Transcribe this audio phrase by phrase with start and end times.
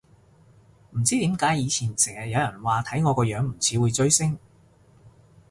[0.93, 4.35] 唔知點解以前成日有人話睇我個樣唔似會追星